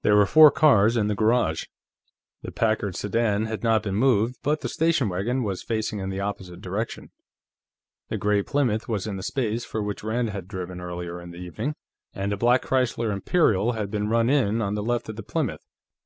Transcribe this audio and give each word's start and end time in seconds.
There 0.00 0.16
were 0.16 0.24
four 0.24 0.50
cars 0.50 0.96
in 0.96 1.08
the 1.08 1.14
garage. 1.14 1.64
The 2.40 2.50
Packard 2.50 2.96
sedan 2.96 3.44
had 3.44 3.62
not 3.62 3.82
been 3.82 3.94
moved, 3.94 4.38
but 4.42 4.62
the 4.62 4.70
station 4.70 5.10
wagon 5.10 5.42
was 5.42 5.62
facing 5.62 5.98
in 5.98 6.08
the 6.08 6.18
opposite 6.20 6.62
direction. 6.62 7.10
The 8.08 8.16
gray 8.16 8.42
Plymouth 8.42 8.88
was 8.88 9.06
in 9.06 9.18
the 9.18 9.22
space 9.22 9.66
from 9.66 9.84
which 9.84 10.02
Rand 10.02 10.30
had 10.30 10.48
driven 10.48 10.80
earlier 10.80 11.20
in 11.20 11.32
the 11.32 11.36
evening, 11.36 11.74
and 12.14 12.32
a 12.32 12.38
black 12.38 12.62
Chrysler 12.62 13.12
Imperial 13.12 13.72
had 13.72 13.90
been 13.90 14.08
run 14.08 14.30
in 14.30 14.62
on 14.62 14.74
the 14.74 14.82
left 14.82 15.10
of 15.10 15.16
the 15.16 15.22
Plymouth. 15.22 15.66